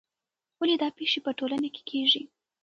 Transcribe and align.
ولې 0.59 0.75
دا 0.81 0.89
پېښې 0.97 1.19
په 1.25 1.31
ټولنه 1.39 1.67
کې 1.73 1.81
کیږي؟ 1.89 2.23